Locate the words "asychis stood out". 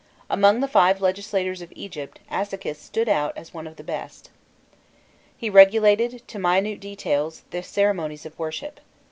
2.27-3.37